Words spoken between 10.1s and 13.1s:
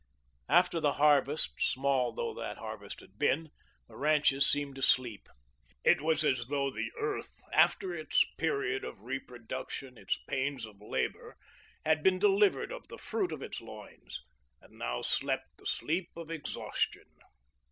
pains of labour, had been delivered of the